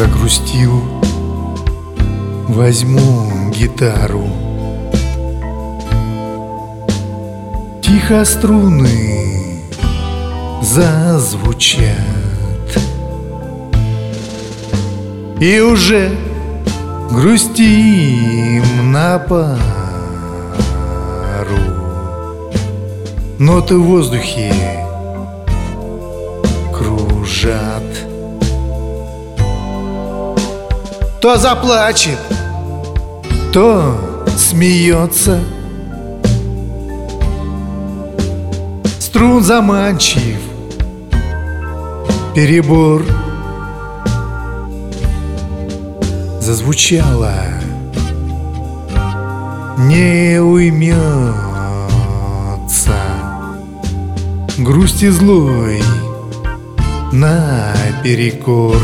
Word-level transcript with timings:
Загрустил. 0.00 0.82
Возьму 2.48 3.50
гитару. 3.50 4.24
Тихо 7.82 8.24
струны 8.24 9.62
зазвучат. 10.62 11.90
И 15.38 15.60
уже 15.60 16.16
грустим 17.10 18.92
на 18.92 19.18
пару. 19.18 19.58
Ноты 23.38 23.76
в 23.76 23.82
воздухе 23.82 24.54
кружат 26.72 28.09
То 31.20 31.36
заплачет, 31.36 32.18
то 33.52 34.24
смеется. 34.38 35.40
Струн 38.98 39.42
заманчив, 39.42 40.38
перебор 42.34 43.04
Зазвучало, 46.40 47.34
не 49.78 50.40
уймется 50.40 50.96
Грусти 54.58 55.10
злой 55.10 55.82
на 57.12 57.74
перекор 58.02 58.76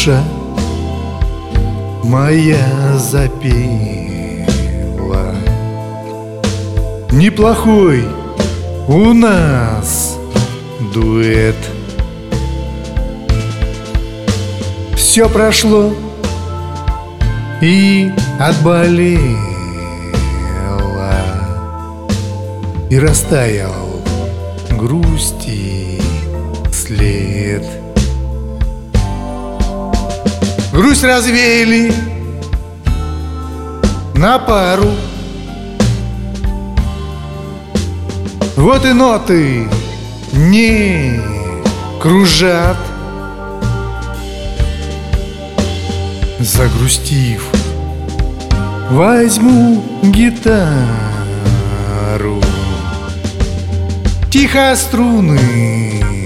душа 0.00 0.24
моя 2.04 2.96
запела. 2.96 3.34
Неплохой 7.12 8.06
у 8.88 9.12
нас 9.12 10.16
дуэт. 10.94 11.56
Все 14.96 15.28
прошло 15.28 15.92
и 17.60 18.10
отболело 18.38 19.20
И 22.88 22.98
растаял 22.98 24.00
грусти 24.78 26.00
след 26.72 27.89
Грусть 30.80 31.04
развеяли 31.04 31.92
на 34.14 34.38
пару. 34.38 34.88
Вот 38.56 38.86
и 38.86 38.92
ноты 38.94 39.68
не 40.32 41.20
кружат 42.00 42.78
Загрустив, 46.38 47.44
возьму 48.88 49.84
гитару. 50.02 50.80
Тихо 54.30 54.74
струны 54.74 56.19